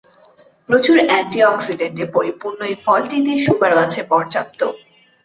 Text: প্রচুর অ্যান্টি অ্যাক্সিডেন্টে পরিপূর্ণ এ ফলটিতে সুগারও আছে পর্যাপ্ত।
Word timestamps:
প্রচুর 0.69 0.97
অ্যান্টি 1.03 1.39
অ্যাক্সিডেন্টে 1.43 2.05
পরিপূর্ণ 2.15 2.59
এ 2.65 2.85
ফলটিতে 2.85 3.33
সুগারও 3.45 3.77
আছে 3.85 4.01
পর্যাপ্ত। 4.11 4.59